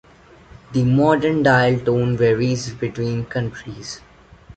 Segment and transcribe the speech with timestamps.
[0.71, 4.01] The modern dial tone varies between countries.